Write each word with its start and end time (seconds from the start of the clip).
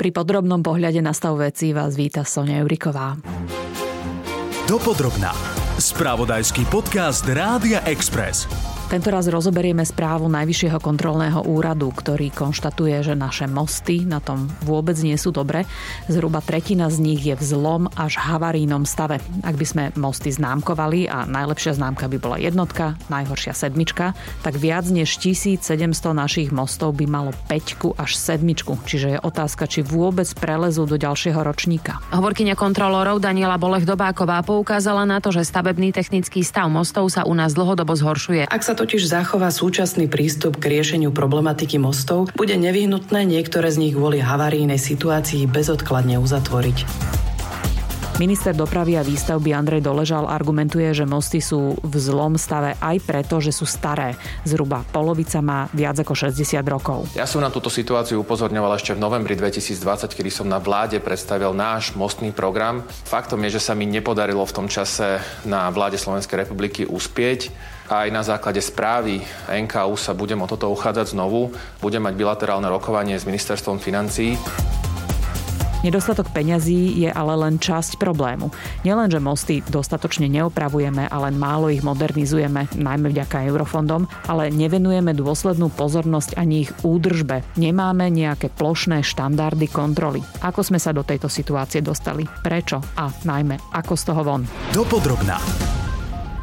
Pri 0.00 0.16
podrobnom 0.16 0.64
pohľade 0.64 1.04
na 1.04 1.12
stav 1.12 1.36
veci 1.36 1.76
vás 1.76 1.92
víta 1.92 2.24
Sonia 2.24 2.64
Euriková. 2.64 3.20
Dopodrobná. 4.64 5.36
Spravodajský 5.76 6.64
podcast 6.72 7.28
Rádia 7.28 7.84
Express. 7.84 8.48
Tento 8.90 9.06
raz 9.14 9.30
rozoberieme 9.30 9.86
správu 9.86 10.26
Najvyššieho 10.26 10.82
kontrolného 10.82 11.46
úradu, 11.46 11.94
ktorý 11.94 12.34
konštatuje, 12.34 13.06
že 13.06 13.14
naše 13.14 13.46
mosty 13.46 14.02
na 14.02 14.18
tom 14.18 14.50
vôbec 14.66 14.98
nie 14.98 15.14
sú 15.14 15.30
dobre. 15.30 15.62
Zhruba 16.10 16.42
tretina 16.42 16.90
z 16.90 16.98
nich 16.98 17.22
je 17.22 17.38
v 17.38 17.44
zlom 17.54 17.86
až 17.94 18.18
havarínom 18.18 18.82
stave. 18.82 19.22
Ak 19.46 19.54
by 19.54 19.62
sme 19.62 19.84
mosty 19.94 20.34
známkovali 20.34 21.06
a 21.06 21.22
najlepšia 21.22 21.78
známka 21.78 22.10
by 22.10 22.18
bola 22.18 22.42
jednotka, 22.42 22.98
najhoršia 23.06 23.54
sedmička, 23.54 24.18
tak 24.42 24.58
viac 24.58 24.82
než 24.90 25.22
1700 25.22 25.70
našich 26.10 26.50
mostov 26.50 26.98
by 26.98 27.06
malo 27.06 27.30
5 27.46 27.94
až 27.94 28.10
sedmičku. 28.18 28.74
Čiže 28.90 29.06
je 29.14 29.18
otázka, 29.22 29.70
či 29.70 29.86
vôbec 29.86 30.26
prelezú 30.34 30.82
do 30.90 30.98
ďalšieho 30.98 31.38
ročníka. 31.38 32.02
Hovorkyňa 32.10 32.58
kontrolorov 32.58 33.22
Daniela 33.22 33.54
Bolech 33.54 33.86
Dobáková 33.86 34.42
poukázala 34.42 35.06
na 35.06 35.22
to, 35.22 35.30
že 35.30 35.46
stavebný 35.46 35.94
technický 35.94 36.42
stav 36.42 36.66
mostov 36.66 37.06
sa 37.06 37.22
u 37.22 37.38
nás 37.38 37.54
dlhodobo 37.54 37.94
zhoršuje. 37.94 38.50
Ak 38.50 38.66
sa 38.66 38.79
totiž 38.80 39.04
zachová 39.04 39.52
súčasný 39.52 40.08
prístup 40.08 40.56
k 40.56 40.80
riešeniu 40.80 41.12
problematiky 41.12 41.76
mostov, 41.76 42.32
bude 42.32 42.56
nevyhnutné 42.56 43.28
niektoré 43.28 43.68
z 43.68 43.76
nich 43.76 43.92
kvôli 43.92 44.24
havarijnej 44.24 44.80
situácii 44.80 45.44
bezodkladne 45.44 46.16
uzatvoriť. 46.16 46.88
Minister 48.20 48.52
dopravy 48.52 49.00
a 49.00 49.02
výstavby 49.02 49.56
Andrej 49.56 49.80
Doležal 49.80 50.28
argumentuje, 50.28 50.92
že 50.92 51.08
mosty 51.08 51.40
sú 51.40 51.80
v 51.80 51.94
zlom 51.96 52.36
stave 52.36 52.76
aj 52.76 53.00
preto, 53.00 53.40
že 53.40 53.48
sú 53.48 53.64
staré. 53.64 54.12
Zhruba 54.44 54.84
polovica 54.92 55.40
má 55.40 55.72
viac 55.72 55.96
ako 56.04 56.28
60 56.28 56.60
rokov. 56.68 57.08
Ja 57.16 57.24
som 57.24 57.40
na 57.40 57.48
túto 57.48 57.72
situáciu 57.72 58.20
upozorňoval 58.20 58.76
ešte 58.76 58.92
v 58.92 59.00
novembri 59.00 59.40
2020, 59.40 60.12
kedy 60.12 60.28
som 60.28 60.44
na 60.44 60.60
vláde 60.60 61.00
predstavil 61.00 61.56
náš 61.56 61.96
mostný 61.96 62.28
program. 62.28 62.84
Faktom 63.08 63.40
je, 63.48 63.56
že 63.56 63.64
sa 63.64 63.72
mi 63.72 63.88
nepodarilo 63.88 64.44
v 64.44 64.52
tom 64.52 64.68
čase 64.68 65.16
na 65.48 65.72
vláde 65.72 65.96
Slovenskej 65.96 66.44
republiky 66.44 66.84
uspieť. 66.84 67.48
Aj 67.88 68.04
na 68.12 68.20
základe 68.20 68.60
správy 68.60 69.24
NKU 69.48 69.96
sa 69.96 70.12
budem 70.12 70.44
o 70.44 70.46
toto 70.46 70.68
uchádzať 70.68 71.16
znovu. 71.16 71.56
Budem 71.80 72.04
mať 72.04 72.20
bilaterálne 72.20 72.68
rokovanie 72.68 73.16
s 73.16 73.24
ministerstvom 73.24 73.80
financií. 73.80 74.36
Nedostatok 75.80 76.28
peňazí 76.36 77.00
je 77.00 77.08
ale 77.08 77.32
len 77.40 77.56
časť 77.56 77.96
problému. 77.96 78.52
Nielen, 78.84 79.08
že 79.08 79.16
mosty 79.16 79.64
dostatočne 79.64 80.28
neopravujeme 80.28 81.08
a 81.08 81.16
len 81.24 81.40
málo 81.40 81.72
ich 81.72 81.80
modernizujeme, 81.80 82.68
najmä 82.76 83.08
vďaka 83.08 83.48
eurofondom, 83.48 84.04
ale 84.28 84.52
nevenujeme 84.52 85.16
dôslednú 85.16 85.72
pozornosť 85.72 86.36
ani 86.36 86.68
ich 86.68 86.72
údržbe. 86.84 87.40
Nemáme 87.56 88.12
nejaké 88.12 88.52
plošné 88.52 89.00
štandardy 89.00 89.72
kontroly. 89.72 90.20
Ako 90.44 90.60
sme 90.60 90.76
sa 90.76 90.92
do 90.92 91.00
tejto 91.00 91.32
situácie 91.32 91.80
dostali? 91.80 92.28
Prečo? 92.28 92.84
A 93.00 93.08
najmä, 93.24 93.56
ako 93.72 93.96
z 93.96 94.02
toho 94.04 94.20
von? 94.20 94.42
Dopodrobná. 94.76 95.40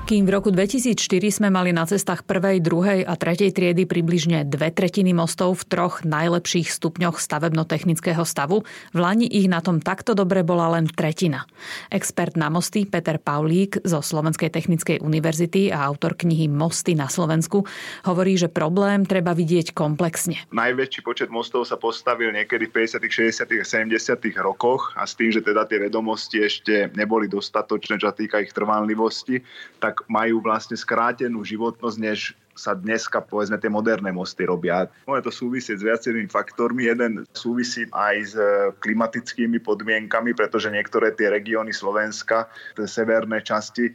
Kým 0.08 0.24
v 0.24 0.40
roku 0.40 0.56
2004 0.56 0.96
sme 1.36 1.52
mali 1.52 1.76
na 1.76 1.84
cestách 1.84 2.24
prvej, 2.24 2.64
druhej 2.64 3.04
a 3.04 3.20
tretej 3.20 3.52
triedy 3.52 3.84
približne 3.84 4.48
dve 4.48 4.72
tretiny 4.72 5.12
mostov 5.12 5.60
v 5.60 5.68
troch 5.68 6.08
najlepších 6.08 6.72
stupňoch 6.72 7.20
stavebno-technického 7.20 8.24
stavu, 8.24 8.64
v 8.96 8.98
Lani 9.04 9.28
ich 9.28 9.52
na 9.52 9.60
tom 9.60 9.84
takto 9.84 10.16
dobre 10.16 10.48
bola 10.48 10.80
len 10.80 10.88
tretina. 10.88 11.44
Expert 11.92 12.40
na 12.40 12.48
mosty 12.48 12.88
Peter 12.88 13.20
Paulík 13.20 13.84
zo 13.84 14.00
Slovenskej 14.00 14.48
technickej 14.48 15.04
univerzity 15.04 15.76
a 15.76 15.84
autor 15.84 16.16
knihy 16.16 16.48
Mosty 16.48 16.96
na 16.96 17.12
Slovensku 17.12 17.68
hovorí, 18.08 18.40
že 18.40 18.48
problém 18.48 19.04
treba 19.04 19.36
vidieť 19.36 19.76
komplexne. 19.76 20.40
Najväčší 20.56 21.04
počet 21.04 21.28
mostov 21.28 21.68
sa 21.68 21.76
postavil 21.76 22.32
niekedy 22.32 22.72
v 22.72 22.88
50., 22.88 23.04
60. 23.04 23.44
a 23.44 23.66
70. 23.92 24.24
rokoch 24.40 24.96
a 24.96 25.04
s 25.04 25.20
tým, 25.20 25.36
že 25.36 25.44
teda 25.44 25.68
tie 25.68 25.84
vedomosti 25.84 26.40
ešte 26.40 26.96
neboli 26.96 27.28
dostatočné, 27.28 28.00
čo 28.00 28.08
sa 28.08 28.16
týka 28.16 28.40
ich 28.40 28.56
trvanlivosti, 28.56 29.44
tak 29.84 29.97
tak 29.98 30.06
majú 30.06 30.46
vlastne 30.46 30.78
skrátenú 30.78 31.42
životnosť, 31.42 31.98
než 31.98 32.38
sa 32.58 32.74
dneska 32.74 33.22
povedzme 33.22 33.62
tie 33.62 33.70
moderné 33.70 34.10
mosty 34.10 34.46
robia. 34.46 34.90
Môže 35.06 35.30
to 35.30 35.34
súvisieť 35.34 35.78
s 35.78 35.86
viacerými 35.86 36.30
faktormi. 36.30 36.90
Jeden 36.90 37.26
súvisí 37.34 37.86
aj 37.94 38.16
s 38.18 38.34
e, 38.34 38.74
klimatickými 38.82 39.62
podmienkami, 39.62 40.34
pretože 40.34 40.74
niektoré 40.74 41.14
tie 41.14 41.30
regióny 41.30 41.70
Slovenska, 41.70 42.50
tie 42.74 42.90
severné 42.90 43.46
časti, 43.46 43.86
e, 43.86 43.94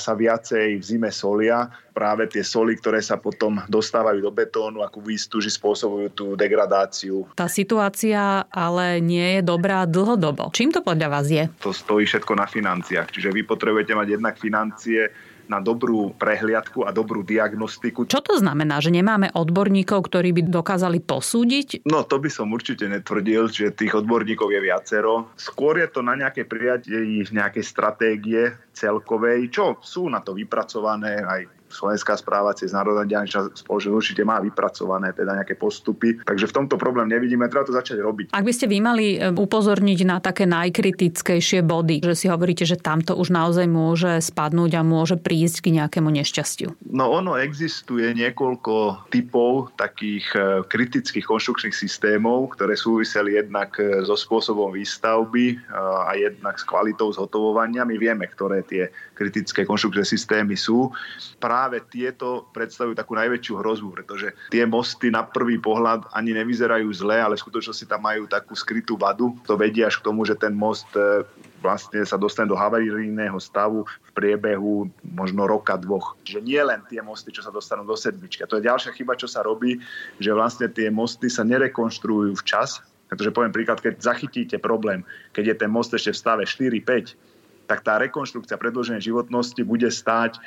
sa 0.00 0.16
viacej 0.16 0.80
v 0.80 0.82
zime 0.82 1.12
solia. 1.12 1.68
Práve 1.92 2.24
tie 2.32 2.40
soli, 2.40 2.80
ktoré 2.80 3.04
sa 3.04 3.20
potom 3.20 3.60
dostávajú 3.68 4.24
do 4.24 4.32
betónu 4.32 4.80
ako 4.80 5.04
výstuži, 5.04 5.52
spôsobujú 5.52 6.08
tú 6.16 6.26
degradáciu. 6.40 7.28
Tá 7.36 7.52
situácia 7.52 8.48
ale 8.48 9.04
nie 9.04 9.38
je 9.38 9.42
dobrá 9.44 9.84
dlhodobo. 9.84 10.48
Čím 10.56 10.72
to 10.72 10.80
podľa 10.80 11.08
vás 11.12 11.28
je? 11.28 11.52
To 11.60 11.76
stojí 11.76 12.08
všetko 12.08 12.32
na 12.32 12.48
financiách. 12.48 13.12
Čiže 13.12 13.28
vy 13.28 13.44
potrebujete 13.44 13.92
mať 13.92 14.08
jednak 14.16 14.40
financie, 14.40 15.12
na 15.50 15.58
dobrú 15.58 16.14
prehliadku 16.14 16.86
a 16.86 16.94
dobrú 16.94 17.26
diagnostiku. 17.26 18.06
Čo 18.06 18.22
to 18.22 18.38
znamená, 18.38 18.78
že 18.78 18.94
nemáme 18.94 19.34
odborníkov, 19.34 20.06
ktorí 20.06 20.30
by 20.30 20.42
dokázali 20.46 21.02
posúdiť? 21.02 21.82
No 21.90 22.06
to 22.06 22.22
by 22.22 22.30
som 22.30 22.54
určite 22.54 22.86
netvrdil, 22.86 23.50
že 23.50 23.74
tých 23.74 23.98
odborníkov 23.98 24.54
je 24.54 24.60
viacero. 24.62 25.34
Skôr 25.34 25.82
je 25.82 25.90
to 25.90 26.06
na 26.06 26.14
nejaké 26.14 26.46
prijatie 26.46 27.02
nejakej 27.30 27.64
stratégie 27.66 28.54
celkovej, 28.70 29.50
čo 29.50 29.82
sú 29.82 30.06
na 30.06 30.22
to 30.22 30.38
vypracované 30.38 31.18
aj 31.18 31.59
Slovenská 31.70 32.18
správa 32.18 32.50
cez 32.52 32.74
Národná 32.74 33.06
diálničná 33.06 33.54
spoločnosť 33.54 33.94
určite 33.94 34.22
má 34.26 34.42
vypracované 34.42 35.14
teda 35.14 35.38
nejaké 35.38 35.54
postupy. 35.54 36.18
Takže 36.26 36.50
v 36.50 36.56
tomto 36.62 36.74
problém 36.74 37.06
nevidíme, 37.06 37.46
treba 37.46 37.62
to 37.62 37.74
začať 37.74 38.02
robiť. 38.02 38.26
Ak 38.34 38.42
by 38.42 38.52
ste 38.52 38.66
vy 38.66 38.78
mali 38.82 39.06
e, 39.16 39.30
upozorniť 39.30 40.00
na 40.02 40.18
také 40.18 40.50
najkritickejšie 40.50 41.62
body, 41.62 42.02
že 42.02 42.14
si 42.18 42.26
hovoríte, 42.26 42.66
že 42.66 42.74
tamto 42.74 43.14
už 43.14 43.30
naozaj 43.30 43.70
môže 43.70 44.18
spadnúť 44.18 44.76
a 44.76 44.82
môže 44.82 45.14
prísť 45.14 45.70
k 45.70 45.78
nejakému 45.78 46.10
nešťastiu. 46.10 46.74
No 46.90 47.14
ono 47.14 47.38
existuje 47.38 48.10
niekoľko 48.18 49.06
typov 49.14 49.70
takých 49.78 50.26
e, 50.34 50.40
kritických 50.66 51.24
konštrukčných 51.24 51.76
systémov, 51.76 52.58
ktoré 52.58 52.74
súviseli 52.74 53.38
jednak 53.38 53.78
e, 53.78 54.02
so 54.02 54.18
spôsobom 54.18 54.74
výstavby 54.74 55.62
a 56.06 56.16
jednak 56.18 56.56
s 56.58 56.64
kvalitou 56.66 57.12
zhotovovania. 57.14 57.86
My 57.86 57.96
vieme, 58.00 58.26
ktoré 58.26 58.66
tie 58.66 58.88
kritické 59.14 59.68
konštrukčné 59.68 60.08
systémy 60.08 60.56
sú. 60.56 60.88
Práve 61.36 61.59
práve 61.60 61.84
tieto 61.92 62.48
predstavujú 62.56 62.96
takú 62.96 63.12
najväčšiu 63.20 63.60
hrozbu, 63.60 63.88
pretože 64.00 64.32
tie 64.48 64.64
mosty 64.64 65.12
na 65.12 65.28
prvý 65.28 65.60
pohľad 65.60 66.08
ani 66.16 66.32
nevyzerajú 66.32 66.88
zle, 66.96 67.20
ale 67.20 67.36
v 67.36 67.44
skutočnosti 67.44 67.84
tam 67.84 68.00
majú 68.08 68.24
takú 68.24 68.56
skrytú 68.56 68.96
vadu. 68.96 69.36
To 69.44 69.60
vedie 69.60 69.84
až 69.84 70.00
k 70.00 70.08
tomu, 70.08 70.24
že 70.24 70.40
ten 70.40 70.56
most 70.56 70.88
e, 70.96 71.20
vlastne 71.60 72.00
sa 72.08 72.16
dostane 72.16 72.48
do 72.48 72.56
havarijného 72.56 73.36
stavu 73.36 73.84
v 73.84 74.10
priebehu 74.16 74.88
možno 75.04 75.44
roka, 75.44 75.76
dvoch. 75.76 76.16
Čiže 76.24 76.40
nie 76.40 76.64
len 76.64 76.80
tie 76.88 77.04
mosty, 77.04 77.28
čo 77.28 77.44
sa 77.44 77.52
dostanú 77.52 77.84
do 77.84 77.92
sedmičky. 77.92 78.40
To 78.48 78.56
je 78.56 78.64
ďalšia 78.64 78.96
chyba, 78.96 79.20
čo 79.20 79.28
sa 79.28 79.44
robí, 79.44 79.76
že 80.16 80.32
vlastne 80.32 80.64
tie 80.72 80.88
mosty 80.88 81.28
sa 81.28 81.44
nerekonštruujú 81.44 82.40
včas, 82.40 82.80
pretože 83.12 83.36
poviem 83.36 83.52
príklad, 83.52 83.84
keď 83.84 84.00
zachytíte 84.00 84.56
problém, 84.56 85.04
keď 85.36 85.44
je 85.52 85.56
ten 85.60 85.68
most 85.68 85.92
ešte 85.92 86.16
v 86.16 86.20
stave 86.24 86.42
4-5, 86.48 87.68
tak 87.68 87.86
tá 87.86 88.02
rekonštrukcia 88.02 88.58
predĺženie 88.58 88.98
životnosti 88.98 89.62
bude 89.62 89.86
stáť 89.86 90.42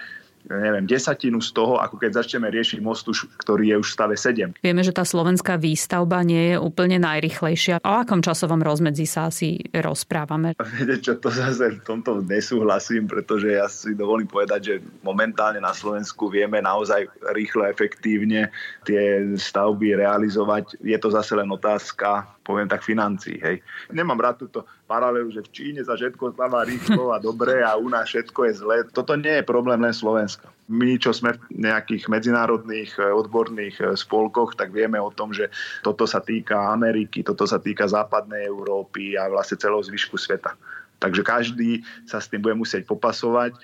neviem, 0.50 0.84
desatinu 0.84 1.40
z 1.40 1.56
toho, 1.56 1.80
ako 1.80 2.00
keď 2.00 2.24
začneme 2.24 2.52
riešiť 2.52 2.80
most, 2.84 3.08
ktorý 3.40 3.74
je 3.74 3.76
už 3.80 3.88
v 3.88 3.96
stave 3.96 4.16
7. 4.16 4.64
Vieme, 4.64 4.84
že 4.84 4.96
tá 4.96 5.08
slovenská 5.08 5.56
výstavba 5.60 6.24
nie 6.24 6.56
je 6.56 6.58
úplne 6.60 7.00
najrychlejšia. 7.00 7.84
O 7.84 7.94
akom 8.04 8.20
časovom 8.20 8.60
rozmedzi 8.60 9.08
sa 9.08 9.32
asi 9.32 9.60
rozprávame? 9.72 10.56
Viete 10.78 11.00
čo, 11.00 11.14
to 11.20 11.32
zase 11.32 11.80
v 11.80 11.84
tomto 11.84 12.24
nesúhlasím, 12.24 13.08
pretože 13.08 13.56
ja 13.56 13.68
si 13.70 13.96
dovolím 13.96 14.28
povedať, 14.28 14.60
že 14.64 14.76
momentálne 15.06 15.60
na 15.62 15.72
Slovensku 15.72 16.28
vieme 16.28 16.60
naozaj 16.60 17.08
rýchlo, 17.36 17.68
efektívne 17.68 18.52
tie 18.84 19.24
stavby 19.36 19.96
realizovať. 19.96 20.80
Je 20.82 20.98
to 21.00 21.14
zase 21.14 21.36
len 21.38 21.48
otázka 21.48 22.33
poviem 22.44 22.68
tak, 22.68 22.84
financií. 22.84 23.40
Hej. 23.40 23.64
Nemám 23.90 24.20
rád 24.20 24.46
túto 24.46 24.68
paralelu, 24.86 25.32
že 25.32 25.42
v 25.48 25.50
Číne 25.56 25.82
sa 25.82 25.96
všetko 25.96 26.36
stáva 26.36 26.68
rýchlo 26.68 27.16
a 27.16 27.18
dobre 27.18 27.64
a 27.64 27.80
u 27.80 27.88
nás 27.88 28.12
všetko 28.12 28.40
je 28.52 28.54
zlé. 28.60 28.78
Toto 28.92 29.16
nie 29.16 29.42
je 29.42 29.48
problém 29.48 29.80
len 29.80 29.96
Slovenska. 29.96 30.52
My, 30.68 31.00
čo 31.00 31.16
sme 31.16 31.36
v 31.36 31.64
nejakých 31.64 32.12
medzinárodných 32.12 33.00
eh, 33.00 33.10
odborných 33.10 33.76
eh, 33.80 33.86
spolkoch, 33.96 34.60
tak 34.60 34.76
vieme 34.76 35.00
o 35.00 35.10
tom, 35.10 35.32
že 35.32 35.48
toto 35.82 36.04
sa 36.04 36.20
týka 36.20 36.76
Ameriky, 36.76 37.24
toto 37.24 37.48
sa 37.48 37.58
týka 37.58 37.88
západnej 37.88 38.46
Európy 38.46 39.16
a 39.16 39.32
vlastne 39.32 39.56
celého 39.58 39.82
zvyšku 39.82 40.20
sveta. 40.20 40.54
Takže 41.00 41.24
každý 41.24 41.84
sa 42.08 42.24
s 42.24 42.32
tým 42.32 42.40
bude 42.40 42.56
musieť 42.56 42.88
popasovať 42.88 43.60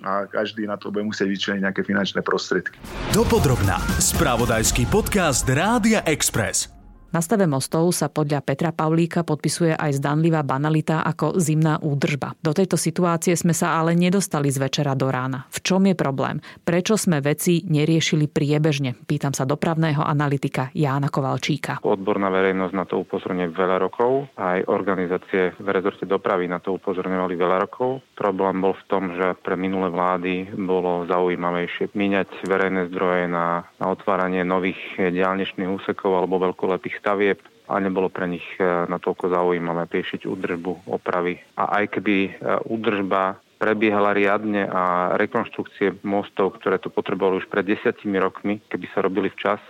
a 0.00 0.24
každý 0.30 0.64
na 0.64 0.78
to 0.78 0.94
bude 0.94 1.04
musieť 1.04 1.28
vyčleniť 1.28 1.62
nejaké 1.64 1.82
finančné 1.84 2.22
prostriedky. 2.22 2.78
Dopodrobná. 3.12 3.82
Spravodajský 3.98 4.86
podcast 4.88 5.44
Rádia 5.44 6.06
Express. 6.06 6.77
Na 7.08 7.24
stave 7.24 7.48
mostov 7.48 7.88
sa 7.96 8.12
podľa 8.12 8.44
Petra 8.44 8.68
Pavlíka 8.68 9.24
podpisuje 9.24 9.72
aj 9.72 9.96
zdanlivá 9.96 10.44
banalita 10.44 11.00
ako 11.08 11.40
zimná 11.40 11.80
údržba. 11.80 12.36
Do 12.44 12.52
tejto 12.52 12.76
situácie 12.76 13.32
sme 13.32 13.56
sa 13.56 13.80
ale 13.80 13.96
nedostali 13.96 14.52
z 14.52 14.60
večera 14.60 14.92
do 14.92 15.08
rána. 15.08 15.48
V 15.48 15.64
čom 15.64 15.88
je 15.88 15.96
problém? 15.96 16.36
Prečo 16.68 17.00
sme 17.00 17.24
veci 17.24 17.64
neriešili 17.64 18.28
priebežne? 18.28 18.92
Pýtam 19.08 19.32
sa 19.32 19.48
dopravného 19.48 20.04
analytika 20.04 20.68
Jána 20.76 21.08
Kovalčíka. 21.08 21.80
Odborná 21.80 22.28
verejnosť 22.28 22.74
na 22.76 22.84
to 22.84 23.00
upozorňuje 23.00 23.56
veľa 23.56 23.76
rokov, 23.80 24.28
aj 24.36 24.68
organizácie 24.68 25.56
v 25.56 25.68
rezorte 25.72 26.04
dopravy 26.04 26.44
na 26.44 26.60
to 26.60 26.76
upozorňovali 26.76 27.34
veľa 27.40 27.56
rokov. 27.64 28.04
Problém 28.20 28.60
bol 28.60 28.76
v 28.76 28.84
tom, 28.84 29.16
že 29.16 29.32
pre 29.40 29.56
minulé 29.56 29.88
vlády 29.88 30.52
bolo 30.60 31.08
zaujímavejšie 31.08 31.88
míňať 31.96 32.44
verejné 32.44 32.92
zdroje 32.92 33.32
na, 33.32 33.64
na 33.80 33.96
otváranie 33.96 34.44
nových 34.44 34.76
diálničných 35.00 35.72
úsekov 35.72 36.12
alebo 36.12 36.36
veľkolepých 36.36 36.97
stavieb 36.98 37.38
a 37.68 37.76
nebolo 37.78 38.08
pre 38.08 38.24
nich 38.24 38.44
e, 38.56 38.64
natoľko 38.64 39.28
zaujímavé 39.28 39.86
riešiť 39.92 40.24
údržbu, 40.24 40.88
opravy. 40.88 41.36
A 41.60 41.82
aj 41.82 42.00
keby 42.00 42.16
e, 42.24 42.30
údržba 42.64 43.36
prebiehala 43.60 44.16
riadne 44.16 44.64
a 44.64 45.14
rekonštrukcie 45.18 46.00
mostov, 46.06 46.56
ktoré 46.58 46.80
to 46.80 46.88
potrebovali 46.88 47.42
už 47.44 47.50
pred 47.50 47.66
desiatimi 47.66 48.16
rokmi, 48.16 48.64
keby 48.70 48.86
sa 48.94 49.04
robili 49.04 49.28
včas, 49.34 49.60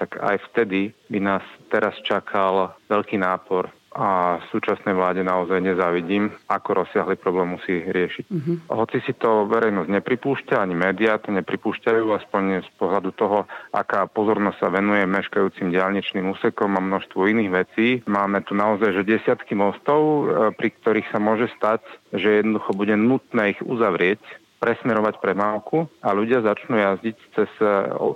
tak 0.00 0.18
aj 0.18 0.40
vtedy 0.50 0.94
by 1.12 1.18
nás 1.20 1.44
teraz 1.68 1.94
čakal 2.02 2.74
veľký 2.88 3.20
nápor 3.20 3.70
a 3.98 4.38
súčasnej 4.54 4.94
vláde 4.94 5.26
naozaj 5.26 5.58
nezávidím, 5.58 6.30
ako 6.46 6.86
rozsiahly 6.86 7.18
problém 7.18 7.58
musí 7.58 7.82
riešiť. 7.82 8.24
Uh-huh. 8.30 8.56
Hoci 8.70 9.02
si 9.02 9.10
to 9.18 9.50
verejnosť 9.50 9.90
nepripúšťa, 9.90 10.62
ani 10.62 10.78
médiá 10.78 11.18
to 11.18 11.34
nepripúšťajú, 11.34 12.06
aspoň 12.14 12.62
z 12.62 12.70
pohľadu 12.78 13.10
toho, 13.18 13.50
aká 13.74 14.06
pozornosť 14.06 14.58
sa 14.62 14.68
venuje 14.70 15.02
meškajúcim 15.02 15.74
diálničným 15.74 16.30
úsekom 16.30 16.78
a 16.78 16.80
množstvu 16.80 17.20
iných 17.26 17.50
vecí. 17.50 17.86
Máme 18.06 18.46
tu 18.46 18.54
naozaj 18.54 19.02
že 19.02 19.18
desiatky 19.18 19.58
mostov, 19.58 20.00
e, 20.00 20.22
pri 20.54 20.68
ktorých 20.78 21.10
sa 21.10 21.18
môže 21.18 21.50
stať, 21.58 21.82
že 22.14 22.38
jednoducho 22.38 22.78
bude 22.78 22.94
nutné 22.94 23.58
ich 23.58 23.60
uzavrieť 23.66 24.22
presmerovať 24.58 25.22
premávku 25.22 25.86
a 26.02 26.10
ľudia 26.14 26.42
začnú 26.42 26.78
jazdiť 26.78 27.16
cez 27.34 27.50
e, 27.58 27.66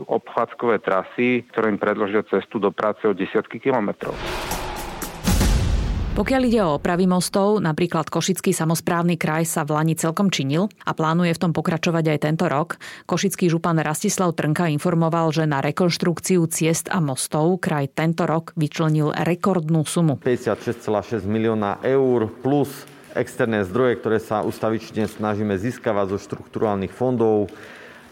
obchádzkové 0.06 0.79
trasy, 0.82 1.46
ktoré 1.50 1.75
im 1.75 1.79
predložia 1.79 2.26
cestu 2.26 2.62
do 2.62 2.70
práce 2.70 3.02
o 3.06 3.14
desiatky 3.14 3.58
kilometrov. 3.62 4.14
Pokiaľ 6.12 6.43
ide 6.44 6.61
o 6.61 6.76
opravy 6.76 7.09
mostov, 7.09 7.56
napríklad 7.64 8.12
Košický 8.12 8.53
samozprávny 8.53 9.17
kraj 9.17 9.49
sa 9.49 9.64
v 9.64 9.81
Lani 9.81 9.97
celkom 9.97 10.29
činil 10.29 10.69
a 10.85 10.93
plánuje 10.93 11.32
v 11.32 11.41
tom 11.41 11.56
pokračovať 11.56 12.05
aj 12.05 12.19
tento 12.29 12.53
rok. 12.53 12.76
Košický 13.09 13.49
župan 13.49 13.81
Rastislav 13.81 14.37
Trnka 14.37 14.69
informoval, 14.69 15.32
že 15.32 15.49
na 15.49 15.64
rekonštrukciu 15.64 16.44
ciest 16.53 16.93
a 16.93 17.00
mostov 17.00 17.56
kraj 17.64 17.97
tento 17.97 18.29
rok 18.29 18.53
vyčlenil 18.61 19.09
rekordnú 19.25 19.88
sumu. 19.88 20.20
56,6 20.20 21.25
milióna 21.25 21.81
eur 21.81 22.29
plus 22.44 22.85
externé 23.17 23.65
zdroje, 23.65 24.05
ktoré 24.05 24.20
sa 24.20 24.44
ustavične 24.44 25.08
snažíme 25.08 25.56
získavať 25.56 26.12
zo 26.12 26.19
štrukturálnych 26.20 26.93
fondov 26.93 27.49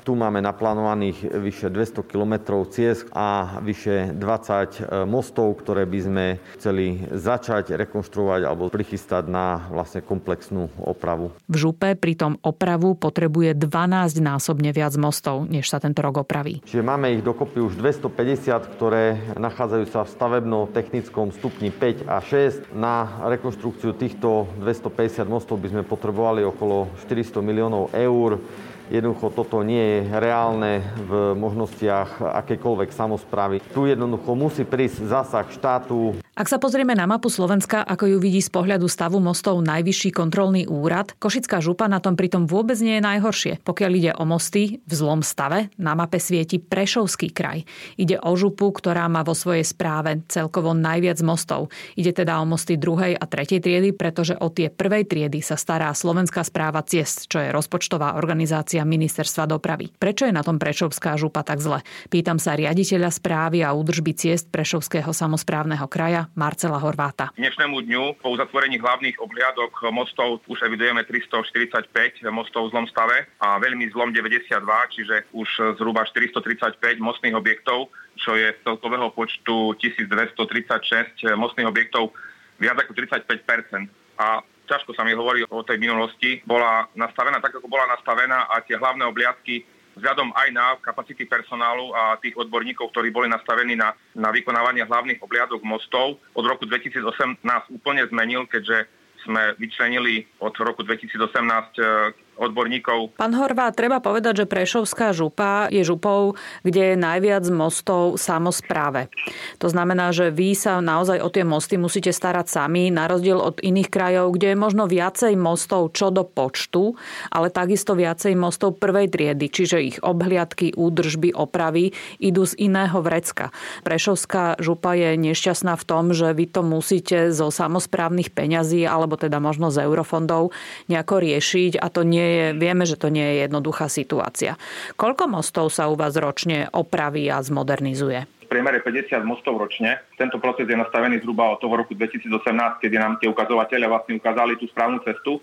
tu 0.02 0.16
máme 0.16 0.40
naplánovaných 0.40 1.28
vyše 1.40 1.68
200 1.68 2.02
km 2.08 2.34
ciest 2.68 3.06
a 3.12 3.60
vyše 3.60 4.16
20 4.16 4.16
e, 4.16 5.04
mostov, 5.04 5.60
ktoré 5.60 5.84
by 5.84 6.00
sme 6.00 6.26
chceli 6.56 7.04
začať 7.12 7.76
rekonštruovať 7.76 8.40
alebo 8.44 8.72
prichystať 8.72 9.28
na 9.28 9.68
vlastne 9.68 10.00
komplexnú 10.00 10.72
opravu. 10.80 11.32
V 11.46 11.56
župe 11.56 11.94
pritom 11.96 12.40
opravu 12.40 12.96
potrebuje 12.96 13.54
12 13.56 14.20
násobne 14.24 14.72
viac 14.72 14.96
mostov, 14.96 15.46
než 15.46 15.68
sa 15.68 15.78
tento 15.78 16.00
rok 16.00 16.24
opraví. 16.24 16.64
Čiže 16.64 16.82
máme 16.84 17.12
ich 17.14 17.22
dokopy 17.22 17.60
už 17.60 17.76
250, 17.78 18.74
ktoré 18.76 19.20
nachádzajú 19.36 19.84
sa 19.88 20.04
v 20.04 20.12
stavebno-technickom 20.16 21.32
stupni 21.36 21.68
5 21.68 22.08
a 22.08 22.18
6. 22.18 22.72
Na 22.74 23.20
rekonštrukciu 23.28 23.92
týchto 23.94 24.48
250 24.58 25.28
mostov 25.28 25.60
by 25.60 25.68
sme 25.70 25.82
potrebovali 25.84 26.42
okolo 26.46 26.90
400 27.04 27.44
miliónov 27.44 27.92
eur. 27.92 28.40
Jednoducho 28.90 29.30
toto 29.30 29.62
nie 29.62 29.78
je 29.78 29.98
reálne 30.18 30.82
v 31.06 31.38
možnostiach 31.38 32.42
akékoľvek 32.42 32.90
samozprávy. 32.90 33.62
Tu 33.70 33.86
jednoducho 33.86 34.34
musí 34.34 34.66
prísť 34.66 35.06
zásah 35.06 35.46
štátu. 35.46 36.18
Ak 36.40 36.48
sa 36.48 36.56
pozrieme 36.56 36.96
na 36.96 37.04
mapu 37.04 37.28
Slovenska, 37.28 37.84
ako 37.84 38.16
ju 38.16 38.16
vidí 38.16 38.40
z 38.40 38.48
pohľadu 38.48 38.88
stavu 38.88 39.20
mostov 39.20 39.60
najvyšší 39.60 40.08
kontrolný 40.08 40.64
úrad, 40.64 41.12
Košická 41.20 41.60
župa 41.60 41.84
na 41.84 42.00
tom 42.00 42.16
pritom 42.16 42.48
vôbec 42.48 42.80
nie 42.80 42.96
je 42.96 43.04
najhoršie. 43.04 43.52
Pokiaľ 43.60 43.92
ide 43.92 44.12
o 44.16 44.24
mosty 44.24 44.80
v 44.80 44.92
zlom 44.96 45.20
stave, 45.20 45.68
na 45.76 45.92
mape 45.92 46.16
svieti 46.16 46.56
Prešovský 46.56 47.36
kraj. 47.36 47.68
Ide 48.00 48.16
o 48.24 48.32
župu, 48.32 48.72
ktorá 48.72 49.04
má 49.12 49.20
vo 49.20 49.36
svojej 49.36 49.68
správe 49.68 50.24
celkovo 50.32 50.72
najviac 50.72 51.20
mostov. 51.20 51.68
Ide 51.92 52.24
teda 52.24 52.40
o 52.40 52.48
mosty 52.48 52.80
druhej 52.80 53.20
a 53.20 53.24
tretej 53.28 53.60
triedy, 53.60 53.92
pretože 53.92 54.32
o 54.32 54.48
tie 54.48 54.72
prvej 54.72 55.12
triedy 55.12 55.44
sa 55.44 55.60
stará 55.60 55.92
Slovenská 55.92 56.40
správa 56.40 56.80
ciest, 56.88 57.28
čo 57.28 57.36
je 57.36 57.52
rozpočtová 57.52 58.16
organizácia 58.16 58.80
ministerstva 58.80 59.44
dopravy. 59.44 59.92
Prečo 59.92 60.24
je 60.24 60.32
na 60.32 60.40
tom 60.40 60.56
Prešovská 60.56 61.20
župa 61.20 61.44
tak 61.44 61.60
zle? 61.60 61.84
Pýtam 62.08 62.40
sa 62.40 62.56
riaditeľa 62.56 63.12
správy 63.12 63.60
a 63.60 63.76
údržby 63.76 64.16
ciest 64.16 64.48
Prešovského 64.48 65.12
samozprávneho 65.12 65.84
kraja 65.84 66.29
Marcela 66.38 66.78
Horváta. 66.78 67.34
Dnešnému 67.34 67.82
dňu 67.86 68.22
po 68.22 68.30
uzatvorení 68.30 68.78
hlavných 68.78 69.18
obhliadok 69.18 69.90
mostov 69.90 70.38
už 70.46 70.62
evidujeme 70.62 71.02
345 71.02 72.22
mostov 72.30 72.70
v 72.70 72.72
zlom 72.74 72.86
stave 72.86 73.26
a 73.42 73.58
veľmi 73.58 73.90
zlom 73.90 74.14
92, 74.14 74.46
čiže 74.94 75.16
už 75.34 75.78
zhruba 75.78 76.06
435 76.06 76.78
mostných 77.02 77.34
objektov, 77.34 77.90
čo 78.14 78.38
je 78.38 78.54
z 78.54 78.58
celkového 78.62 79.10
počtu 79.10 79.74
1236 79.78 81.26
mostných 81.34 81.66
objektov 81.66 82.14
viac 82.60 82.76
ako 82.78 82.92
35% 82.94 83.90
A 84.20 84.44
ťažko 84.70 84.94
sa 84.94 85.02
mi 85.02 85.16
hovorí 85.16 85.42
o 85.50 85.66
tej 85.66 85.82
minulosti, 85.82 86.38
bola 86.46 86.86
nastavená 86.94 87.42
tak, 87.42 87.58
ako 87.58 87.66
bola 87.66 87.90
nastavená 87.90 88.46
a 88.46 88.62
tie 88.62 88.78
hlavné 88.78 89.02
obliadky 89.08 89.66
vzhľadom 90.00 90.32
aj 90.32 90.48
na 90.50 90.66
kapacity 90.80 91.28
personálu 91.28 91.92
a 91.92 92.16
tých 92.16 92.34
odborníkov, 92.40 92.88
ktorí 92.90 93.12
boli 93.12 93.28
nastavení 93.28 93.76
na, 93.76 93.92
na 94.16 94.32
vykonávanie 94.32 94.88
hlavných 94.88 95.20
obliadok 95.20 95.60
mostov. 95.60 96.16
Od 96.32 96.44
roku 96.48 96.64
2008 96.64 97.44
nás 97.44 97.62
úplne 97.68 98.08
zmenil, 98.08 98.48
keďže 98.48 98.88
sme 99.28 99.52
vyčlenili 99.60 100.24
od 100.40 100.56
roku 100.64 100.80
2018 100.80 102.29
odborníkov. 102.40 103.20
Pán 103.20 103.36
Horvá, 103.36 103.68
treba 103.76 104.00
povedať, 104.00 104.44
že 104.44 104.46
Prešovská 104.48 105.12
župa 105.12 105.68
je 105.68 105.84
župou, 105.84 106.32
kde 106.64 106.94
je 106.94 106.96
najviac 106.96 107.44
mostov 107.52 108.16
samozpráve. 108.16 109.12
To 109.60 109.68
znamená, 109.68 110.08
že 110.16 110.32
vy 110.32 110.56
sa 110.56 110.80
naozaj 110.80 111.20
o 111.20 111.28
tie 111.28 111.44
mosty 111.44 111.76
musíte 111.76 112.08
starať 112.08 112.48
sami, 112.48 112.88
na 112.88 113.04
rozdiel 113.04 113.36
od 113.36 113.60
iných 113.60 113.92
krajov, 113.92 114.40
kde 114.40 114.56
je 114.56 114.58
možno 114.58 114.88
viacej 114.88 115.36
mostov 115.36 115.92
čo 115.92 116.08
do 116.08 116.24
počtu, 116.24 116.96
ale 117.28 117.52
takisto 117.52 117.92
viacej 117.92 118.32
mostov 118.34 118.80
prvej 118.80 119.12
triedy, 119.12 119.52
čiže 119.52 119.76
ich 119.76 119.98
obhliadky, 120.00 120.72
údržby, 120.72 121.36
opravy 121.36 121.92
idú 122.16 122.48
z 122.48 122.56
iného 122.56 123.04
vrecka. 123.04 123.52
Prešovská 123.84 124.56
župa 124.56 124.96
je 124.96 125.20
nešťastná 125.20 125.76
v 125.76 125.84
tom, 125.84 126.16
že 126.16 126.32
vy 126.32 126.48
to 126.48 126.64
musíte 126.64 127.34
zo 127.36 127.52
samozprávnych 127.52 128.32
peňazí 128.32 128.88
alebo 128.88 129.20
teda 129.20 129.36
možno 129.42 129.68
z 129.68 129.84
eurofondov 129.84 130.56
nejako 130.88 131.20
riešiť 131.20 131.76
a 131.76 131.86
to 131.92 132.00
nie 132.06 132.29
vieme, 132.56 132.84
že 132.86 132.98
to 133.00 133.10
nie 133.12 133.22
je 133.22 133.34
jednoduchá 133.46 133.86
situácia. 133.90 134.56
Koľko 134.94 135.30
mostov 135.30 135.70
sa 135.74 135.90
u 135.90 135.94
vás 135.98 136.14
ročne 136.16 136.70
opraví 136.72 137.28
a 137.28 137.42
zmodernizuje? 137.42 138.48
Priemere 138.50 138.82
50 138.82 139.22
mostov 139.22 139.62
ročne. 139.62 140.02
Tento 140.18 140.42
proces 140.42 140.66
je 140.66 140.74
nastavený 140.74 141.22
zhruba 141.22 141.54
od 141.54 141.62
toho 141.62 141.74
roku 141.78 141.94
2018, 141.94 142.82
kedy 142.82 142.96
nám 142.98 143.22
tie 143.22 143.30
ukazovateľe 143.30 143.86
vlastne 143.86 144.18
ukázali 144.18 144.58
tú 144.58 144.66
správnu 144.66 144.98
cestu 145.06 145.38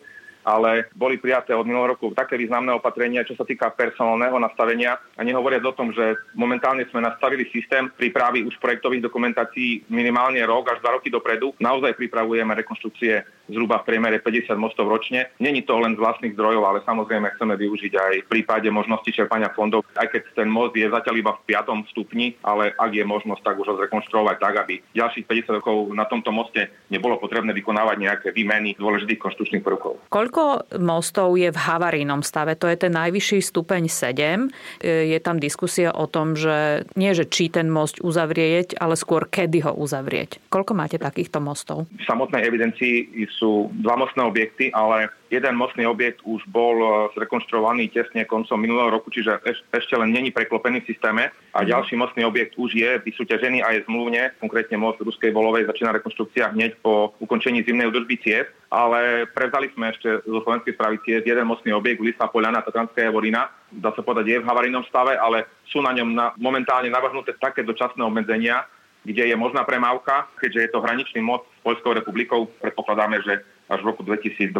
ale 0.48 0.88
boli 0.96 1.20
prijaté 1.20 1.52
od 1.52 1.68
minulého 1.68 2.00
roku 2.00 2.16
také 2.16 2.40
významné 2.40 2.72
opatrenia, 2.72 3.28
čo 3.28 3.36
sa 3.36 3.44
týka 3.44 3.68
personálneho 3.76 4.40
nastavenia. 4.40 4.96
A 5.20 5.28
nehovoriac 5.28 5.60
o 5.68 5.76
tom, 5.76 5.92
že 5.92 6.16
momentálne 6.32 6.88
sme 6.88 7.04
nastavili 7.04 7.52
systém 7.52 7.92
prípravy 7.92 8.48
už 8.48 8.56
projektových 8.64 9.04
dokumentácií 9.04 9.84
minimálne 9.92 10.40
rok 10.48 10.72
až 10.72 10.80
dva 10.80 10.96
roky 10.96 11.12
dopredu. 11.12 11.52
Naozaj 11.60 12.00
pripravujeme 12.00 12.56
rekonštrukcie 12.64 13.37
zhruba 13.52 13.82
v 13.82 13.88
priemere 13.94 14.18
50 14.20 14.56
mostov 14.60 14.88
ročne. 14.88 15.32
Není 15.40 15.64
to 15.64 15.80
len 15.80 15.96
z 15.96 16.02
vlastných 16.02 16.36
zdrojov, 16.36 16.64
ale 16.64 16.80
samozrejme 16.84 17.34
chceme 17.36 17.56
využiť 17.56 17.94
aj 17.96 18.14
v 18.24 18.30
prípade 18.30 18.68
možnosti 18.70 19.08
čerpania 19.10 19.52
fondov, 19.56 19.88
aj 19.96 20.08
keď 20.12 20.22
ten 20.36 20.50
most 20.52 20.76
je 20.76 20.88
zatiaľ 20.88 21.16
iba 21.18 21.32
v 21.34 21.42
5. 21.50 21.92
stupni, 21.92 22.36
ale 22.44 22.76
ak 22.76 22.92
je 22.94 23.04
možnosť, 23.08 23.42
tak 23.44 23.56
už 23.58 23.68
ho 23.72 23.76
zrekonštruovať 23.80 24.36
tak, 24.38 24.56
aby 24.68 24.80
ďalších 24.94 25.26
50 25.26 25.58
rokov 25.64 25.76
na 25.96 26.06
tomto 26.06 26.30
moste 26.30 26.70
nebolo 26.92 27.18
potrebné 27.18 27.52
vykonávať 27.56 27.98
nejaké 27.98 28.28
výmeny 28.36 28.76
dôležitých 28.76 29.20
konštručných 29.20 29.64
prvkov. 29.64 30.00
Koľko 30.12 30.78
mostov 30.80 31.36
je 31.40 31.50
v 31.50 31.60
havarínom 31.60 32.22
stave? 32.22 32.60
To 32.60 32.68
je 32.70 32.78
ten 32.78 32.94
najvyšší 32.94 33.40
stupeň 33.42 33.90
7. 33.90 34.48
E, 34.84 35.10
je 35.16 35.20
tam 35.24 35.40
diskusia 35.40 35.92
o 35.96 36.06
tom, 36.06 36.36
že 36.36 36.88
nie, 37.00 37.12
že 37.16 37.26
či 37.26 37.50
ten 37.50 37.72
most 37.72 38.04
uzavrieť, 38.04 38.78
ale 38.78 39.00
skôr 39.00 39.26
kedy 39.26 39.66
ho 39.68 39.74
uzavrieť. 39.74 40.40
Koľko 40.52 40.74
máte 40.78 40.98
takýchto 41.00 41.40
mostov? 41.42 41.90
V 41.92 42.04
samotnej 42.06 42.46
evidencii 42.46 43.26
sú 43.38 43.70
dva 43.86 43.94
mostné 43.94 44.26
objekty, 44.26 44.74
ale 44.74 45.14
jeden 45.30 45.54
mostný 45.54 45.86
objekt 45.86 46.26
už 46.26 46.42
bol 46.50 46.76
e, 46.82 46.90
zrekonštruovaný 47.14 47.94
tesne 47.94 48.26
koncom 48.26 48.58
minulého 48.58 48.90
roku, 48.90 49.14
čiže 49.14 49.38
ešte 49.70 49.94
len 49.94 50.10
není 50.10 50.34
preklopený 50.34 50.82
v 50.82 50.90
systéme 50.90 51.30
a 51.54 51.60
mhm. 51.62 51.68
ďalší 51.70 51.94
mostný 51.96 52.26
objekt 52.26 52.58
už 52.58 52.74
je 52.74 52.98
vysúťažený 53.06 53.62
a 53.62 53.78
je 53.78 53.86
zmluvne, 53.86 54.34
konkrétne 54.42 54.82
most 54.82 54.98
Ruskej 54.98 55.30
Volovej 55.30 55.70
začína 55.70 55.94
rekonštrukcia 55.94 56.58
hneď 56.58 56.82
po 56.82 57.14
ukončení 57.22 57.62
zimnej 57.62 57.94
údržby 57.94 58.18
ciest 58.26 58.52
ale 58.68 59.28
prevzali 59.32 59.72
sme 59.72 59.96
ešte 59.96 60.28
zo 60.28 60.44
slovenskej 60.44 60.76
správy 60.76 61.00
tiež 61.04 61.24
jeden 61.24 61.48
mostný 61.48 61.72
objekt, 61.72 62.04
Lista 62.04 62.28
Poliana, 62.28 62.60
Tatranská 62.64 63.08
Javorina. 63.08 63.48
Dá 63.72 63.96
sa 63.96 64.04
povedať, 64.04 64.28
je 64.28 64.42
v 64.44 64.48
havarijnom 64.48 64.84
stave, 64.88 65.16
ale 65.16 65.48
sú 65.68 65.80
na 65.80 65.96
ňom 65.96 66.10
na, 66.12 66.26
momentálne 66.36 66.92
navrhnuté 66.92 67.36
také 67.40 67.64
dočasné 67.64 68.04
obmedzenia, 68.04 68.68
kde 69.08 69.32
je 69.32 69.36
možná 69.40 69.64
premávka, 69.64 70.28
keďže 70.36 70.60
je 70.68 70.72
to 70.76 70.84
hraničný 70.84 71.24
most 71.24 71.48
s 71.48 71.64
Poľskou 71.64 71.96
republikou. 71.96 72.52
Predpokladáme, 72.60 73.24
že 73.24 73.40
až 73.72 73.80
v 73.80 73.90
roku 73.96 74.04
2023 74.04 74.52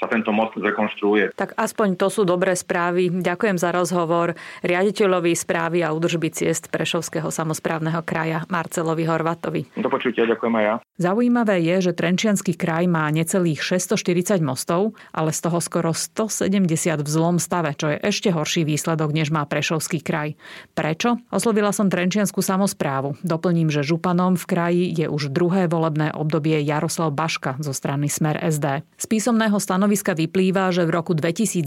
sa 0.00 0.08
tento 0.08 0.32
most 0.32 0.56
zrekonštruuje. 0.56 1.36
Tak 1.36 1.60
aspoň 1.60 2.00
to 2.00 2.08
sú 2.08 2.24
dobré 2.24 2.56
správy. 2.56 3.12
Ďakujem 3.12 3.60
za 3.60 3.68
rozhovor 3.68 4.32
riaditeľovi 4.64 5.36
správy 5.36 5.84
a 5.84 5.92
údržby 5.92 6.32
ciest 6.32 6.72
Prešovského 6.72 7.28
samozprávneho 7.28 8.00
kraja 8.00 8.48
Marcelovi 8.48 9.04
Horvatovi. 9.04 9.76
Do 9.76 9.92
počutia, 9.92 10.24
ďakujem 10.24 10.54
aj 10.56 10.64
ja. 10.64 10.74
Zaujímavé 10.96 11.60
je, 11.60 11.92
že 11.92 11.92
Trenčianský 11.92 12.56
kraj 12.56 12.88
má 12.88 13.12
necelých 13.12 13.60
640 13.60 14.40
mostov, 14.40 14.96
ale 15.12 15.36
z 15.36 15.40
toho 15.44 15.60
skoro 15.60 15.92
170 15.92 16.64
v 17.04 17.08
zlom 17.08 17.36
stave, 17.36 17.76
čo 17.76 17.92
je 17.92 18.00
ešte 18.00 18.32
horší 18.32 18.64
výsledok, 18.64 19.12
než 19.12 19.28
má 19.28 19.44
Prešovský 19.44 20.00
kraj. 20.00 20.32
Prečo? 20.72 21.20
Oslovila 21.28 21.76
som 21.76 21.92
Trenčianskú 21.92 22.40
samozprávu. 22.40 23.20
Doplním, 23.20 23.68
že 23.68 23.84
županom 23.84 24.40
v 24.40 24.48
kraji 24.48 24.84
je 24.96 25.12
už 25.12 25.28
druhé 25.28 25.68
volebné 25.68 26.16
obdobie 26.16 26.56
Jaroslav 26.64 27.12
Baška 27.12 27.60
zo 27.60 27.76
strany 27.76 28.08
Smer 28.08 28.40
SD. 28.40 28.80
Z 28.96 29.04
písomného 29.04 29.60
stanoviska 29.60 29.89
stanoviska 29.90 30.14
vyplýva, 30.14 30.70
že 30.70 30.86
v 30.86 30.94
roku 30.94 31.18
2019 31.18 31.66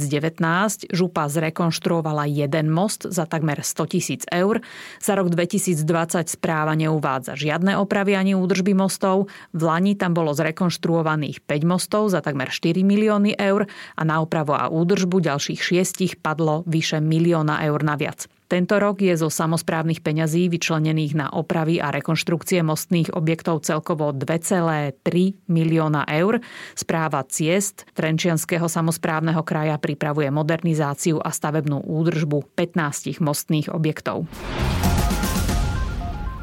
župa 0.96 1.28
zrekonštruovala 1.28 2.24
jeden 2.32 2.72
most 2.72 3.04
za 3.04 3.28
takmer 3.28 3.60
100 3.60 3.92
tisíc 3.92 4.24
eur. 4.32 4.64
Za 5.04 5.20
rok 5.20 5.28
2020 5.28 6.32
správa 6.32 6.72
neuvádza 6.72 7.36
žiadne 7.36 7.76
opravy 7.76 8.16
ani 8.16 8.32
údržby 8.32 8.72
mostov. 8.72 9.28
V 9.52 9.68
Lani 9.68 10.00
tam 10.00 10.16
bolo 10.16 10.32
zrekonštruovaných 10.32 11.44
5 11.44 11.68
mostov 11.68 12.16
za 12.16 12.24
takmer 12.24 12.48
4 12.48 12.80
milióny 12.80 13.36
eur 13.36 13.68
a 14.00 14.02
na 14.08 14.24
opravu 14.24 14.56
a 14.56 14.72
údržbu 14.72 15.20
ďalších 15.20 15.60
šiestich 15.60 16.16
padlo 16.16 16.64
vyše 16.64 17.04
milióna 17.04 17.60
eur 17.68 17.84
naviac. 17.84 18.32
Tento 18.52 18.76
rok 18.78 19.02
je 19.02 19.16
zo 19.16 19.32
samozprávnych 19.32 20.04
peňazí 20.04 20.52
vyčlenených 20.52 21.14
na 21.16 21.28
opravy 21.32 21.80
a 21.80 21.90
rekonštrukcie 21.90 22.62
mostných 22.62 23.16
objektov 23.16 23.66
celkovo 23.66 24.12
2,3 24.12 25.00
milióna 25.48 26.06
eur. 26.08 26.44
Správa 26.78 27.24
ciest 27.26 27.88
Trenčianského 27.96 28.68
samozprávneho 28.68 29.42
kraja 29.42 29.80
pripravuje 29.80 30.30
modernizáciu 30.30 31.24
a 31.24 31.32
stavebnú 31.32 31.82
údržbu 31.84 32.54
15 32.56 33.24
mostných 33.24 33.72
objektov. 33.72 34.28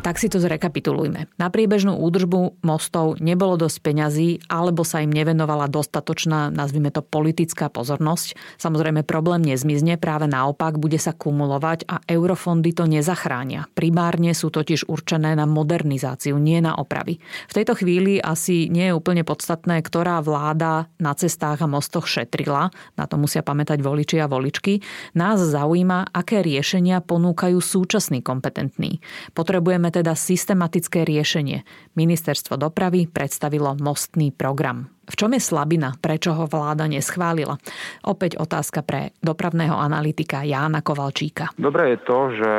Tak 0.00 0.16
si 0.16 0.32
to 0.32 0.40
zrekapitulujme. 0.40 1.28
Na 1.36 1.52
priebežnú 1.52 1.92
údržbu 1.92 2.64
mostov 2.64 3.20
nebolo 3.20 3.60
dosť 3.60 3.78
peňazí, 3.84 4.28
alebo 4.48 4.80
sa 4.80 5.04
im 5.04 5.12
nevenovala 5.12 5.68
dostatočná, 5.68 6.48
nazvime 6.48 6.88
to 6.88 7.04
politická 7.04 7.68
pozornosť. 7.68 8.32
Samozrejme 8.56 9.04
problém 9.04 9.44
nezmizne, 9.44 10.00
práve 10.00 10.24
naopak 10.24 10.80
bude 10.80 10.96
sa 10.96 11.12
kumulovať 11.12 11.84
a 11.84 12.00
eurofondy 12.08 12.72
to 12.72 12.88
nezachránia. 12.88 13.68
Primárne 13.76 14.32
sú 14.32 14.48
totiž 14.48 14.88
určené 14.88 15.36
na 15.36 15.44
modernizáciu, 15.44 16.40
nie 16.40 16.64
na 16.64 16.80
opravy. 16.80 17.20
V 17.52 17.56
tejto 17.60 17.76
chvíli 17.76 18.24
asi 18.24 18.72
nie 18.72 18.88
je 18.88 18.96
úplne 18.96 19.20
podstatné, 19.20 19.84
ktorá 19.84 20.24
vláda 20.24 20.88
na 20.96 21.12
cestách 21.12 21.60
a 21.60 21.68
mostoch 21.68 22.08
šetrila, 22.08 22.72
na 22.96 23.04
to 23.04 23.20
musia 23.20 23.44
pamätať 23.44 23.84
voliči 23.84 24.16
a 24.16 24.32
voličky. 24.32 24.80
Nás 25.12 25.44
zaujíma, 25.44 26.08
aké 26.16 26.40
riešenia 26.40 27.04
ponúkajú 27.04 27.60
súčasní 27.60 28.24
kompetentní. 28.24 29.04
Potrebujeme 29.36 29.89
teda 29.90 30.14
systematické 30.16 31.04
riešenie. 31.04 31.66
Ministerstvo 31.98 32.56
dopravy 32.56 33.10
predstavilo 33.10 33.76
mostný 33.78 34.30
program. 34.30 34.88
V 35.10 35.18
čom 35.18 35.34
je 35.34 35.42
slabina? 35.42 35.98
Prečo 35.98 36.30
ho 36.38 36.46
vláda 36.46 36.86
neschválila? 36.86 37.58
Opäť 38.06 38.38
otázka 38.38 38.86
pre 38.86 39.10
dopravného 39.18 39.74
analytika 39.74 40.46
Jána 40.46 40.86
Kovalčíka. 40.86 41.50
Dobré 41.58 41.98
je 41.98 42.00
to, 42.06 42.18
že 42.30 42.52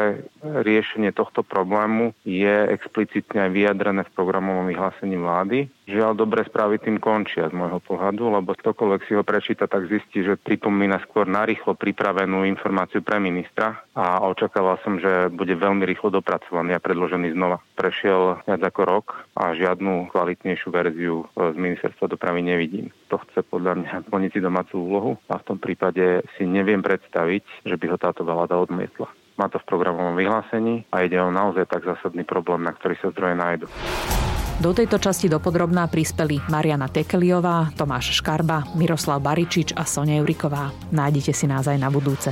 riešenie 0.44 1.16
tohto 1.16 1.48
problému 1.48 2.12
je 2.28 2.68
explicitne 2.76 3.48
vyjadrené 3.56 4.04
v 4.04 4.14
programovom 4.14 4.68
vyhlásení 4.68 5.16
vlády. 5.16 5.72
Žiaľ, 5.90 6.14
dobré 6.14 6.46
správy 6.46 6.78
tým 6.78 7.02
končia 7.02 7.50
z 7.50 7.58
môjho 7.58 7.82
pohľadu, 7.82 8.38
lebo 8.38 8.54
ktokoľvek 8.54 9.02
si 9.10 9.18
ho 9.18 9.26
prečíta, 9.26 9.66
tak 9.66 9.90
zistí, 9.90 10.22
že 10.22 10.38
pripomína 10.38 11.02
skôr 11.10 11.26
narýchlo 11.26 11.74
pripravenú 11.74 12.46
informáciu 12.46 13.02
pre 13.02 13.18
ministra 13.18 13.82
a 13.98 14.22
očakával 14.22 14.78
som, 14.86 15.02
že 15.02 15.34
bude 15.34 15.58
veľmi 15.58 15.82
rýchlo 15.90 16.14
dopracovaný 16.14 16.78
a 16.78 16.84
predložený 16.86 17.34
znova. 17.34 17.66
Prešiel 17.74 18.46
viac 18.46 18.62
ako 18.62 18.82
rok 18.86 19.06
a 19.34 19.58
žiadnu 19.58 20.14
kvalitnejšiu 20.14 20.70
verziu 20.70 21.26
z 21.34 21.58
ministerstva 21.58 22.14
dopravy 22.14 22.46
nevidím. 22.46 22.94
To 23.10 23.18
chce 23.18 23.42
podľa 23.50 23.82
mňa 23.82 23.94
plniť 24.14 24.38
si 24.38 24.40
domácu 24.40 24.78
úlohu 24.78 25.12
a 25.34 25.42
v 25.42 25.46
tom 25.50 25.58
prípade 25.58 26.22
si 26.38 26.46
neviem 26.46 26.86
predstaviť, 26.86 27.66
že 27.66 27.74
by 27.74 27.86
ho 27.90 27.98
táto 27.98 28.22
vláda 28.22 28.54
odmietla. 28.54 29.10
Má 29.42 29.50
to 29.50 29.58
v 29.58 29.66
programovom 29.66 30.14
vyhlásení 30.14 30.86
a 30.94 31.02
ide 31.02 31.18
o 31.18 31.34
naozaj 31.34 31.66
tak 31.66 31.82
zásadný 31.90 32.22
problém, 32.22 32.62
na 32.62 32.70
ktorý 32.78 33.02
sa 33.02 33.10
zdroje 33.10 33.34
nájdu. 33.34 33.66
Do 34.62 34.78
tejto 34.78 35.02
časti 35.02 35.26
dopodrobná 35.26 35.90
prispeli 35.90 36.38
Mariana 36.46 36.86
Tekeliová, 36.86 37.74
Tomáš 37.74 38.22
Škarba, 38.22 38.78
Miroslav 38.78 39.18
Baričič 39.18 39.74
a 39.74 39.90
Sonia 39.90 40.22
Juriková. 40.22 40.70
Nájdete 40.94 41.34
si 41.34 41.50
nás 41.50 41.66
aj 41.66 41.82
na 41.82 41.90
budúce. 41.90 42.30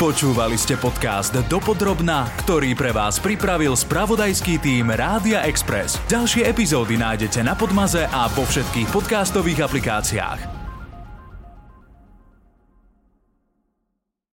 Počúvali 0.00 0.56
ste 0.56 0.80
podcast 0.80 1.36
Dopodrobná, 1.52 2.32
ktorý 2.40 2.72
pre 2.72 2.96
vás 2.96 3.20
pripravil 3.20 3.76
spravodajský 3.76 4.56
tým 4.56 4.88
Rádia 4.88 5.44
Express. 5.44 6.00
Ďalšie 6.08 6.48
epizódy 6.48 6.96
nájdete 6.96 7.44
na 7.44 7.52
Podmaze 7.52 8.08
a 8.08 8.24
vo 8.32 8.48
všetkých 8.48 8.88
podcastových 8.88 9.68
aplikáciách. 9.68 10.55